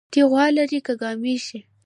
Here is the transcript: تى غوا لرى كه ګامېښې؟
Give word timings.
تى 0.13 0.21
غوا 0.29 0.45
لرى 0.55 0.77
كه 0.85 0.93
ګامېښې؟ 1.01 1.59